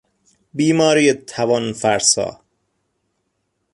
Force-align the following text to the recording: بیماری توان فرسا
بیماری 0.53 1.13
توان 1.13 1.71
فرسا 1.73 2.39